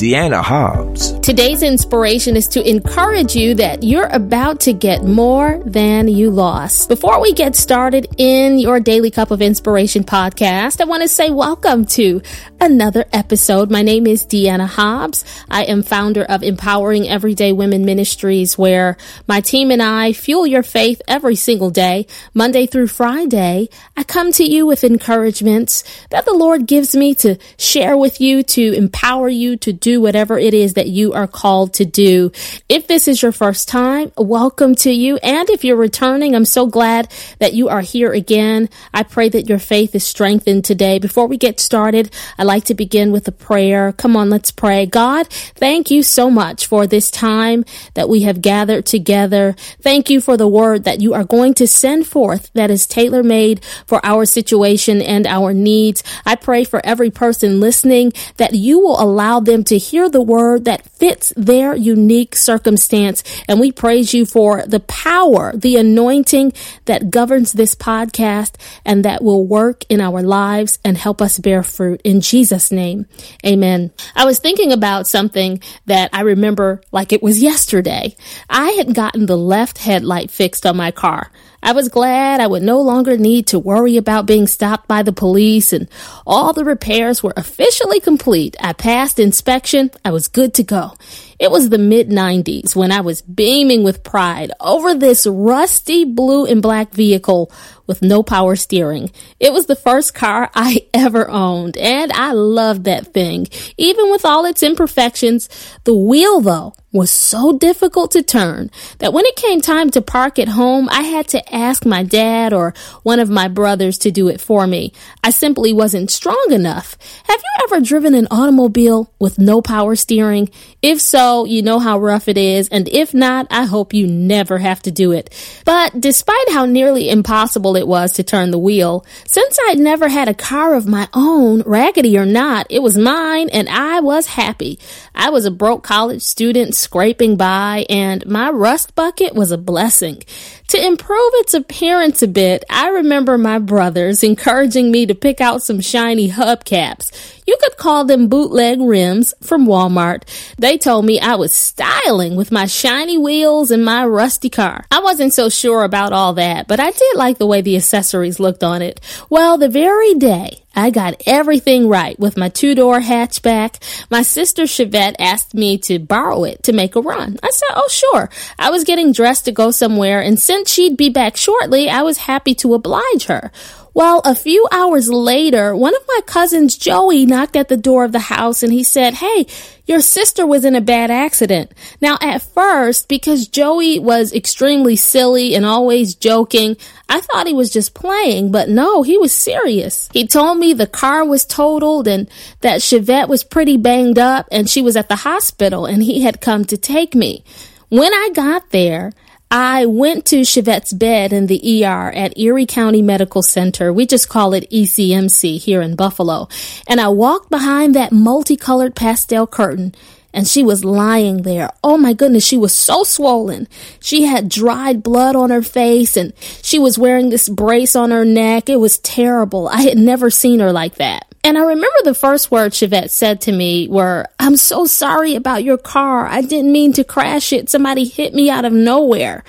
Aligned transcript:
Deanna 0.00 0.42
Hobbs. 0.42 1.12
Today's 1.20 1.62
inspiration 1.62 2.34
is 2.34 2.48
to 2.48 2.66
encourage 2.66 3.36
you 3.36 3.52
that 3.56 3.82
you're 3.82 4.06
about 4.06 4.60
to 4.60 4.72
get 4.72 5.04
more 5.04 5.60
than 5.66 6.08
you 6.08 6.30
lost. 6.30 6.88
Before 6.88 7.20
we 7.20 7.34
get 7.34 7.54
started 7.54 8.06
in 8.16 8.58
your 8.58 8.80
Daily 8.80 9.10
Cup 9.10 9.30
of 9.30 9.42
Inspiration 9.42 10.02
podcast, 10.02 10.80
I 10.80 10.84
want 10.84 11.02
to 11.02 11.08
say 11.08 11.28
welcome 11.28 11.84
to 11.84 12.22
another 12.62 13.04
episode. 13.12 13.70
My 13.70 13.82
name 13.82 14.06
is 14.06 14.24
Deanna 14.24 14.66
Hobbs. 14.66 15.22
I 15.50 15.64
am 15.64 15.82
founder 15.82 16.24
of 16.24 16.42
Empowering 16.42 17.06
Everyday 17.06 17.52
Women 17.52 17.84
Ministries, 17.84 18.56
where 18.56 18.96
my 19.28 19.42
team 19.42 19.70
and 19.70 19.82
I 19.82 20.14
fuel 20.14 20.46
your 20.46 20.62
faith 20.62 21.02
every 21.08 21.36
single 21.36 21.68
day, 21.68 22.06
Monday 22.32 22.64
through 22.64 22.86
Friday. 22.86 23.68
I 23.98 24.04
come 24.04 24.32
to 24.32 24.44
you 24.44 24.64
with 24.64 24.82
encouragements 24.82 25.84
that 26.08 26.24
the 26.24 26.32
Lord 26.32 26.64
gives 26.64 26.96
me 26.96 27.14
to 27.16 27.36
share 27.58 27.98
with 27.98 28.18
you, 28.18 28.42
to 28.44 28.72
empower 28.72 29.28
you 29.28 29.58
to 29.58 29.74
do 29.74 29.89
do 29.90 30.00
whatever 30.00 30.38
it 30.38 30.54
is 30.54 30.74
that 30.74 30.86
you 30.86 31.12
are 31.14 31.26
called 31.26 31.74
to 31.74 31.84
do. 31.84 32.30
If 32.68 32.86
this 32.86 33.08
is 33.08 33.22
your 33.22 33.32
first 33.32 33.66
time, 33.66 34.12
welcome 34.16 34.76
to 34.76 34.90
you. 34.92 35.16
And 35.16 35.50
if 35.50 35.64
you're 35.64 35.74
returning, 35.74 36.36
I'm 36.36 36.44
so 36.44 36.68
glad 36.68 37.10
that 37.40 37.54
you 37.54 37.68
are 37.68 37.80
here 37.80 38.12
again. 38.12 38.68
I 38.94 39.02
pray 39.02 39.28
that 39.30 39.48
your 39.48 39.58
faith 39.58 39.96
is 39.96 40.04
strengthened 40.04 40.64
today. 40.64 41.00
Before 41.00 41.26
we 41.26 41.36
get 41.36 41.58
started, 41.58 42.14
I'd 42.38 42.44
like 42.44 42.66
to 42.66 42.74
begin 42.74 43.10
with 43.10 43.26
a 43.26 43.32
prayer. 43.32 43.92
Come 43.92 44.16
on, 44.16 44.30
let's 44.30 44.52
pray. 44.52 44.86
God, 44.86 45.26
thank 45.26 45.90
you 45.90 46.04
so 46.04 46.30
much 46.30 46.68
for 46.68 46.86
this 46.86 47.10
time 47.10 47.64
that 47.94 48.08
we 48.08 48.20
have 48.20 48.40
gathered 48.40 48.86
together. 48.86 49.56
Thank 49.82 50.08
you 50.08 50.20
for 50.20 50.36
the 50.36 50.46
word 50.46 50.84
that 50.84 51.00
you 51.00 51.14
are 51.14 51.24
going 51.24 51.54
to 51.54 51.66
send 51.66 52.06
forth 52.06 52.48
that 52.54 52.70
is 52.70 52.86
tailor 52.86 53.24
made 53.24 53.64
for 53.86 54.00
our 54.06 54.24
situation 54.24 55.02
and 55.02 55.26
our 55.26 55.52
needs. 55.52 56.04
I 56.24 56.36
pray 56.36 56.62
for 56.62 56.80
every 56.86 57.10
person 57.10 57.58
listening 57.58 58.12
that 58.36 58.54
you 58.54 58.78
will 58.78 59.02
allow 59.02 59.40
them 59.40 59.64
to 59.64 59.79
hear 59.80 60.08
the 60.08 60.22
word 60.22 60.64
that 60.66 60.86
fits 60.86 61.32
their 61.36 61.74
unique 61.74 62.36
circumstance. 62.36 63.24
And 63.48 63.58
we 63.58 63.72
praise 63.72 64.14
you 64.14 64.24
for 64.24 64.62
the 64.66 64.80
power, 64.80 65.52
the 65.56 65.76
anointing 65.76 66.52
that 66.84 67.10
governs 67.10 67.52
this 67.52 67.74
podcast 67.74 68.54
and 68.84 69.04
that 69.04 69.24
will 69.24 69.44
work 69.44 69.84
in 69.88 70.00
our 70.00 70.22
lives 70.22 70.78
and 70.84 70.96
help 70.96 71.20
us 71.20 71.38
bear 71.38 71.62
fruit. 71.62 72.00
In 72.04 72.20
Jesus' 72.20 72.70
name, 72.70 73.06
amen. 73.44 73.90
I 74.14 74.24
was 74.24 74.38
thinking 74.38 74.72
about 74.72 75.08
something 75.08 75.60
that 75.86 76.10
I 76.12 76.20
remember 76.20 76.82
like 76.92 77.12
it 77.12 77.22
was 77.22 77.42
yesterday. 77.42 78.14
I 78.48 78.70
had 78.70 78.94
gotten 78.94 79.26
the 79.26 79.38
left 79.38 79.78
headlight 79.78 80.30
fixed 80.30 80.64
on 80.66 80.76
my 80.76 80.90
car. 80.90 81.30
I 81.62 81.72
was 81.72 81.88
glad 81.88 82.40
I 82.40 82.46
would 82.46 82.62
no 82.62 82.80
longer 82.80 83.16
need 83.18 83.48
to 83.48 83.58
worry 83.58 83.96
about 83.96 84.26
being 84.26 84.46
stopped 84.46 84.88
by 84.88 85.02
the 85.02 85.12
police 85.12 85.72
and 85.72 85.88
all 86.26 86.52
the 86.52 86.64
repairs 86.64 87.22
were 87.22 87.34
officially 87.36 88.00
complete. 88.00 88.56
I 88.60 88.72
passed 88.72 89.18
inspection. 89.18 89.90
I 90.04 90.10
was 90.10 90.28
good 90.28 90.54
to 90.54 90.62
go. 90.64 90.94
It 91.40 91.50
was 91.50 91.70
the 91.70 91.78
mid 91.78 92.10
90s 92.10 92.76
when 92.76 92.92
I 92.92 93.00
was 93.00 93.22
beaming 93.22 93.82
with 93.82 94.04
pride 94.04 94.52
over 94.60 94.94
this 94.94 95.26
rusty 95.26 96.04
blue 96.04 96.44
and 96.44 96.60
black 96.60 96.92
vehicle 96.92 97.50
with 97.86 98.02
no 98.02 98.22
power 98.22 98.56
steering. 98.56 99.10
It 99.40 99.52
was 99.52 99.64
the 99.64 99.74
first 99.74 100.14
car 100.14 100.50
I 100.54 100.86
ever 100.94 101.30
owned 101.30 101.78
and 101.78 102.12
I 102.12 102.32
loved 102.32 102.84
that 102.84 103.14
thing. 103.14 103.48
Even 103.78 104.10
with 104.10 104.26
all 104.26 104.44
its 104.44 104.62
imperfections, 104.62 105.48
the 105.84 105.96
wheel 105.96 106.42
though 106.42 106.74
was 106.92 107.10
so 107.10 107.56
difficult 107.56 108.10
to 108.10 108.22
turn 108.22 108.70
that 108.98 109.12
when 109.12 109.24
it 109.24 109.36
came 109.36 109.60
time 109.60 109.90
to 109.90 110.02
park 110.02 110.38
at 110.38 110.48
home, 110.48 110.88
I 110.90 111.02
had 111.02 111.28
to 111.28 111.54
ask 111.54 111.86
my 111.86 112.02
dad 112.02 112.52
or 112.52 112.74
one 113.02 113.20
of 113.20 113.30
my 113.30 113.48
brothers 113.48 113.96
to 113.98 114.10
do 114.10 114.28
it 114.28 114.40
for 114.40 114.66
me. 114.66 114.92
I 115.22 115.30
simply 115.30 115.72
wasn't 115.72 116.10
strong 116.10 116.48
enough. 116.50 116.96
Have 117.24 117.40
you 117.40 117.64
ever 117.64 117.80
driven 117.80 118.14
an 118.14 118.26
automobile 118.30 119.12
with 119.20 119.38
no 119.38 119.62
power 119.62 119.94
steering? 119.94 120.50
If 120.82 121.00
so, 121.00 121.29
you 121.46 121.62
know 121.62 121.78
how 121.78 121.98
rough 121.98 122.28
it 122.28 122.36
is, 122.36 122.68
and 122.68 122.88
if 122.88 123.14
not, 123.14 123.46
I 123.50 123.64
hope 123.64 123.94
you 123.94 124.06
never 124.06 124.58
have 124.58 124.82
to 124.82 124.90
do 124.90 125.12
it. 125.12 125.30
But 125.64 126.00
despite 126.00 126.50
how 126.50 126.66
nearly 126.66 127.08
impossible 127.08 127.76
it 127.76 127.86
was 127.86 128.12
to 128.14 128.22
turn 128.22 128.50
the 128.50 128.58
wheel, 128.58 129.04
since 129.26 129.58
I'd 129.68 129.78
never 129.78 130.08
had 130.08 130.28
a 130.28 130.34
car 130.34 130.74
of 130.74 130.86
my 130.86 131.08
own, 131.14 131.62
raggedy 131.62 132.18
or 132.18 132.26
not, 132.26 132.66
it 132.70 132.82
was 132.82 132.98
mine 132.98 133.48
and 133.50 133.68
I 133.68 134.00
was 134.00 134.26
happy. 134.26 134.78
I 135.14 135.30
was 135.30 135.44
a 135.44 135.50
broke 135.50 135.82
college 135.82 136.22
student 136.22 136.74
scraping 136.74 137.36
by, 137.36 137.86
and 137.88 138.26
my 138.26 138.50
rust 138.50 138.94
bucket 138.94 139.34
was 139.34 139.52
a 139.52 139.58
blessing. 139.58 140.22
To 140.68 140.86
improve 140.86 141.32
its 141.34 141.52
appearance 141.52 142.22
a 142.22 142.28
bit, 142.28 142.64
I 142.70 142.90
remember 142.90 143.36
my 143.36 143.58
brothers 143.58 144.22
encouraging 144.22 144.90
me 144.90 145.04
to 145.06 145.14
pick 145.14 145.40
out 145.40 145.62
some 145.62 145.80
shiny 145.80 146.30
hubcaps. 146.30 147.10
You 147.46 147.56
could 147.60 147.76
call 147.76 148.04
them 148.04 148.28
bootleg 148.28 148.80
rims 148.80 149.34
from 149.42 149.66
Walmart. 149.66 150.22
They 150.58 150.78
told 150.78 151.04
me 151.04 151.19
I 151.20 151.36
was 151.36 151.54
styling 151.54 152.36
with 152.36 152.50
my 152.50 152.66
shiny 152.66 153.18
wheels 153.18 153.70
and 153.70 153.84
my 153.84 154.04
rusty 154.06 154.50
car. 154.50 154.84
I 154.90 155.00
wasn't 155.00 155.34
so 155.34 155.48
sure 155.48 155.84
about 155.84 156.12
all 156.12 156.34
that, 156.34 156.68
but 156.68 156.80
I 156.80 156.90
did 156.90 157.16
like 157.16 157.38
the 157.38 157.46
way 157.46 157.60
the 157.60 157.76
accessories 157.76 158.40
looked 158.40 158.64
on 158.64 158.82
it. 158.82 159.00
Well, 159.28 159.58
the 159.58 159.68
very 159.68 160.14
day 160.14 160.62
I 160.74 160.90
got 160.90 161.20
everything 161.26 161.88
right 161.88 162.18
with 162.18 162.36
my 162.36 162.48
two 162.48 162.74
door 162.74 163.00
hatchback. 163.00 164.06
My 164.08 164.22
sister 164.22 164.62
Chevette 164.62 165.16
asked 165.18 165.52
me 165.52 165.78
to 165.78 165.98
borrow 165.98 166.44
it 166.44 166.62
to 166.64 166.72
make 166.72 166.94
a 166.94 167.00
run. 167.00 167.38
I 167.42 167.50
said, 167.50 167.74
Oh, 167.74 167.88
sure. 167.88 168.30
I 168.58 168.70
was 168.70 168.84
getting 168.84 169.12
dressed 169.12 169.46
to 169.46 169.52
go 169.52 169.72
somewhere, 169.72 170.20
and 170.22 170.38
since 170.40 170.72
she'd 170.72 170.96
be 170.96 171.08
back 171.08 171.36
shortly, 171.36 171.88
I 171.88 172.02
was 172.02 172.18
happy 172.18 172.54
to 172.56 172.74
oblige 172.74 173.24
her. 173.26 173.50
Well, 174.00 174.22
a 174.24 174.34
few 174.34 174.66
hours 174.72 175.10
later, 175.10 175.76
one 175.76 175.94
of 175.94 176.00
my 176.08 176.20
cousins, 176.24 176.78
Joey, 176.78 177.26
knocked 177.26 177.54
at 177.54 177.68
the 177.68 177.76
door 177.76 178.02
of 178.06 178.12
the 178.12 178.18
house 178.18 178.62
and 178.62 178.72
he 178.72 178.82
said, 178.82 179.12
Hey, 179.12 179.46
your 179.84 180.00
sister 180.00 180.46
was 180.46 180.64
in 180.64 180.74
a 180.74 180.80
bad 180.80 181.10
accident. 181.10 181.72
Now, 182.00 182.16
at 182.22 182.40
first, 182.40 183.08
because 183.08 183.46
Joey 183.46 183.98
was 183.98 184.32
extremely 184.32 184.96
silly 184.96 185.54
and 185.54 185.66
always 185.66 186.14
joking, 186.14 186.78
I 187.10 187.20
thought 187.20 187.46
he 187.46 187.52
was 187.52 187.68
just 187.68 187.92
playing, 187.92 188.50
but 188.50 188.70
no, 188.70 189.02
he 189.02 189.18
was 189.18 189.34
serious. 189.34 190.08
He 190.14 190.26
told 190.26 190.56
me 190.56 190.72
the 190.72 190.86
car 190.86 191.22
was 191.22 191.44
totaled 191.44 192.08
and 192.08 192.26
that 192.62 192.80
Chevette 192.80 193.28
was 193.28 193.44
pretty 193.44 193.76
banged 193.76 194.18
up 194.18 194.48
and 194.50 194.70
she 194.70 194.80
was 194.80 194.96
at 194.96 195.10
the 195.10 195.16
hospital 195.16 195.84
and 195.84 196.02
he 196.02 196.22
had 196.22 196.40
come 196.40 196.64
to 196.64 196.78
take 196.78 197.14
me. 197.14 197.44
When 197.90 198.14
I 198.14 198.30
got 198.32 198.70
there, 198.70 199.12
I 199.52 199.86
went 199.86 200.26
to 200.26 200.44
Chevette's 200.44 200.92
bed 200.92 201.32
in 201.32 201.48
the 201.48 201.84
ER 201.84 202.12
at 202.12 202.38
Erie 202.38 202.66
County 202.66 203.02
Medical 203.02 203.42
Center. 203.42 203.92
We 203.92 204.06
just 204.06 204.28
call 204.28 204.54
it 204.54 204.70
ECMC 204.70 205.58
here 205.58 205.82
in 205.82 205.96
Buffalo. 205.96 206.48
And 206.86 207.00
I 207.00 207.08
walked 207.08 207.50
behind 207.50 207.96
that 207.96 208.12
multicolored 208.12 208.94
pastel 208.94 209.48
curtain 209.48 209.92
and 210.32 210.46
she 210.46 210.62
was 210.62 210.84
lying 210.84 211.42
there. 211.42 211.70
Oh 211.82 211.98
my 211.98 212.12
goodness, 212.12 212.46
she 212.46 212.56
was 212.56 212.72
so 212.72 213.02
swollen. 213.02 213.66
She 213.98 214.22
had 214.22 214.48
dried 214.48 215.02
blood 215.02 215.34
on 215.34 215.50
her 215.50 215.62
face 215.62 216.16
and 216.16 216.32
she 216.62 216.78
was 216.78 216.96
wearing 216.96 217.30
this 217.30 217.48
brace 217.48 217.96
on 217.96 218.12
her 218.12 218.24
neck. 218.24 218.68
It 218.68 218.76
was 218.76 218.98
terrible. 218.98 219.66
I 219.66 219.82
had 219.82 219.98
never 219.98 220.30
seen 220.30 220.60
her 220.60 220.72
like 220.72 220.94
that. 220.96 221.26
And 221.42 221.56
I 221.56 221.62
remember 221.62 221.96
the 222.04 222.14
first 222.14 222.50
words 222.50 222.78
Chevette 222.78 223.10
said 223.10 223.40
to 223.42 223.52
me 223.52 223.88
were, 223.88 224.26
I'm 224.38 224.56
so 224.56 224.84
sorry 224.84 225.34
about 225.34 225.64
your 225.64 225.78
car. 225.78 226.26
I 226.26 226.42
didn't 226.42 226.70
mean 226.70 226.92
to 226.94 227.04
crash 227.04 227.52
it. 227.52 227.70
Somebody 227.70 228.04
hit 228.04 228.34
me 228.34 228.50
out 228.50 228.64
of 228.64 228.72
nowhere. 228.72 229.42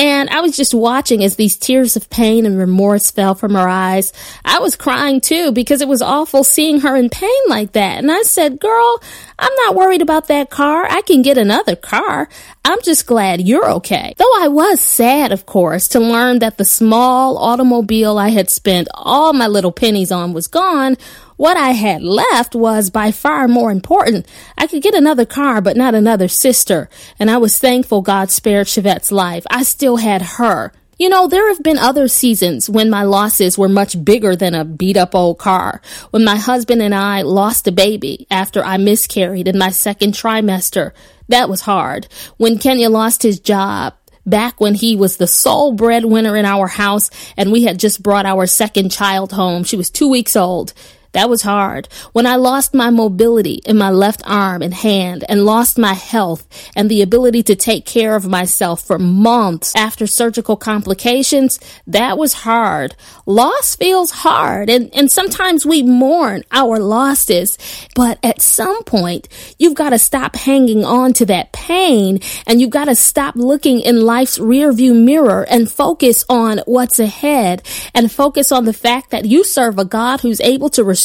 And 0.00 0.30
I 0.30 0.40
was 0.40 0.56
just 0.56 0.72
watching 0.72 1.22
as 1.22 1.36
these 1.36 1.58
tears 1.58 1.94
of 1.94 2.08
pain 2.08 2.46
and 2.46 2.56
remorse 2.56 3.10
fell 3.10 3.34
from 3.34 3.52
her 3.52 3.68
eyes. 3.68 4.14
I 4.46 4.58
was 4.58 4.74
crying 4.74 5.20
too 5.20 5.52
because 5.52 5.82
it 5.82 5.88
was 5.88 6.00
awful 6.00 6.42
seeing 6.42 6.80
her 6.80 6.96
in 6.96 7.10
pain 7.10 7.42
like 7.48 7.72
that. 7.72 7.98
And 7.98 8.10
I 8.10 8.22
said, 8.22 8.60
girl, 8.60 9.02
I'm 9.38 9.54
not 9.56 9.74
worried 9.74 10.00
about 10.00 10.28
that 10.28 10.48
car. 10.48 10.86
I 10.88 11.02
can 11.02 11.20
get 11.20 11.36
another 11.36 11.76
car. 11.76 12.30
I'm 12.64 12.80
just 12.82 13.04
glad 13.06 13.42
you're 13.42 13.70
okay. 13.72 14.14
Though 14.16 14.32
I 14.40 14.48
was 14.48 14.80
sad, 14.80 15.32
of 15.32 15.44
course, 15.44 15.86
to 15.88 16.00
learn 16.00 16.38
that 16.38 16.56
the 16.56 16.64
small 16.64 17.36
automobile 17.36 18.16
I 18.16 18.30
had 18.30 18.48
spent 18.48 18.88
all 18.94 19.34
my 19.34 19.48
little 19.48 19.72
pennies 19.72 20.10
on 20.10 20.32
was 20.32 20.46
gone 20.46 20.96
what 21.40 21.56
I 21.56 21.70
had 21.70 22.02
left 22.02 22.54
was 22.54 22.90
by 22.90 23.12
far 23.12 23.48
more 23.48 23.70
important. 23.70 24.26
I 24.58 24.66
could 24.66 24.82
get 24.82 24.94
another 24.94 25.24
car, 25.24 25.62
but 25.62 25.74
not 25.74 25.94
another 25.94 26.28
sister. 26.28 26.90
And 27.18 27.30
I 27.30 27.38
was 27.38 27.58
thankful 27.58 28.02
God 28.02 28.30
spared 28.30 28.66
Chevette's 28.66 29.10
life. 29.10 29.46
I 29.50 29.62
still 29.62 29.96
had 29.96 30.20
her. 30.36 30.70
You 30.98 31.08
know, 31.08 31.28
there 31.28 31.48
have 31.48 31.62
been 31.62 31.78
other 31.78 32.08
seasons 32.08 32.68
when 32.68 32.90
my 32.90 33.04
losses 33.04 33.56
were 33.56 33.70
much 33.70 34.04
bigger 34.04 34.36
than 34.36 34.54
a 34.54 34.66
beat 34.66 34.98
up 34.98 35.14
old 35.14 35.38
car. 35.38 35.80
When 36.10 36.24
my 36.24 36.36
husband 36.36 36.82
and 36.82 36.94
I 36.94 37.22
lost 37.22 37.66
a 37.66 37.72
baby 37.72 38.26
after 38.30 38.62
I 38.62 38.76
miscarried 38.76 39.48
in 39.48 39.56
my 39.56 39.70
second 39.70 40.12
trimester. 40.12 40.92
That 41.30 41.48
was 41.48 41.62
hard. 41.62 42.06
When 42.36 42.58
Kenya 42.58 42.90
lost 42.90 43.22
his 43.22 43.40
job, 43.40 43.94
back 44.26 44.60
when 44.60 44.74
he 44.74 44.94
was 44.94 45.16
the 45.16 45.26
sole 45.26 45.72
breadwinner 45.72 46.36
in 46.36 46.44
our 46.44 46.66
house 46.66 47.08
and 47.38 47.50
we 47.50 47.64
had 47.64 47.80
just 47.80 48.02
brought 48.02 48.26
our 48.26 48.46
second 48.46 48.90
child 48.90 49.32
home. 49.32 49.64
She 49.64 49.78
was 49.78 49.88
two 49.88 50.10
weeks 50.10 50.36
old. 50.36 50.74
That 51.12 51.28
was 51.28 51.42
hard. 51.42 51.88
When 52.12 52.26
I 52.26 52.36
lost 52.36 52.72
my 52.72 52.90
mobility 52.90 53.60
in 53.66 53.76
my 53.76 53.90
left 53.90 54.22
arm 54.24 54.62
and 54.62 54.72
hand 54.72 55.24
and 55.28 55.44
lost 55.44 55.76
my 55.76 55.94
health 55.94 56.46
and 56.76 56.88
the 56.88 57.02
ability 57.02 57.42
to 57.44 57.56
take 57.56 57.84
care 57.84 58.14
of 58.14 58.28
myself 58.28 58.82
for 58.82 58.98
months 58.98 59.74
after 59.74 60.06
surgical 60.06 60.56
complications, 60.56 61.58
that 61.86 62.16
was 62.16 62.32
hard. 62.32 62.94
Loss 63.26 63.76
feels 63.76 64.12
hard 64.12 64.70
and, 64.70 64.94
and 64.94 65.10
sometimes 65.10 65.66
we 65.66 65.82
mourn 65.82 66.44
our 66.52 66.78
losses, 66.78 67.58
but 67.96 68.18
at 68.22 68.40
some 68.40 68.84
point, 68.84 69.28
you've 69.58 69.74
got 69.74 69.90
to 69.90 69.98
stop 69.98 70.36
hanging 70.36 70.84
on 70.84 71.12
to 71.14 71.26
that 71.26 71.52
pain 71.52 72.20
and 72.46 72.60
you've 72.60 72.70
got 72.70 72.84
to 72.84 72.94
stop 72.94 73.34
looking 73.34 73.80
in 73.80 74.02
life's 74.02 74.38
rearview 74.38 74.94
mirror 74.94 75.44
and 75.50 75.70
focus 75.70 76.24
on 76.28 76.58
what's 76.66 77.00
ahead 77.00 77.62
and 77.94 78.12
focus 78.12 78.52
on 78.52 78.64
the 78.64 78.72
fact 78.72 79.10
that 79.10 79.24
you 79.24 79.42
serve 79.42 79.78
a 79.78 79.84
God 79.84 80.20
who's 80.20 80.40
able 80.40 80.68
to 80.70 80.84
restore, 80.84 80.99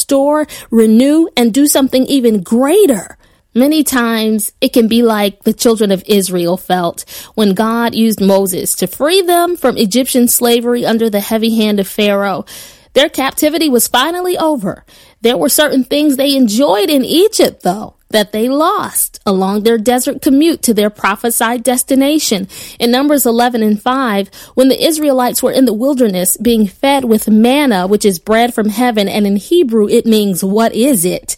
renew, 0.70 1.28
and 1.36 1.52
do 1.52 1.66
something 1.66 2.04
even 2.06 2.42
greater. 2.42 3.16
Many 3.54 3.84
times 3.84 4.52
it 4.60 4.74
can 4.74 4.86
be 4.86 5.02
like 5.02 5.44
the 5.44 5.54
children 5.54 5.90
of 5.90 6.04
Israel 6.06 6.58
felt 6.58 7.04
when 7.34 7.54
God 7.54 7.94
used 7.94 8.20
Moses 8.20 8.74
to 8.74 8.86
free 8.86 9.22
them 9.22 9.56
from 9.56 9.78
Egyptian 9.78 10.28
slavery 10.28 10.84
under 10.84 11.08
the 11.08 11.20
heavy 11.20 11.56
hand 11.56 11.80
of 11.80 11.88
Pharaoh. 11.88 12.44
Their 12.92 13.08
captivity 13.08 13.70
was 13.70 13.88
finally 13.88 14.36
over. 14.36 14.84
There 15.22 15.38
were 15.38 15.48
certain 15.48 15.84
things 15.84 16.16
they 16.16 16.36
enjoyed 16.36 16.90
in 16.90 17.04
Egypt, 17.04 17.62
though 17.62 17.96
that 18.16 18.32
they 18.32 18.48
lost 18.48 19.20
along 19.26 19.62
their 19.62 19.76
desert 19.76 20.22
commute 20.22 20.62
to 20.62 20.72
their 20.72 20.88
prophesied 20.88 21.62
destination. 21.62 22.48
In 22.80 22.90
Numbers 22.90 23.26
11 23.26 23.62
and 23.62 23.80
5, 23.80 24.34
when 24.54 24.68
the 24.68 24.82
Israelites 24.82 25.42
were 25.42 25.52
in 25.52 25.66
the 25.66 25.74
wilderness 25.74 26.38
being 26.38 26.66
fed 26.66 27.04
with 27.04 27.28
manna, 27.28 27.86
which 27.86 28.06
is 28.06 28.18
bread 28.18 28.54
from 28.54 28.70
heaven, 28.70 29.06
and 29.06 29.26
in 29.26 29.36
Hebrew 29.36 29.86
it 29.86 30.06
means, 30.06 30.42
what 30.42 30.74
is 30.74 31.04
it? 31.04 31.36